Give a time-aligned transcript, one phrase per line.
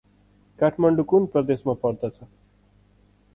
[0.59, 2.19] काठमाडौं कुन प्रदेशमा पर्दछ?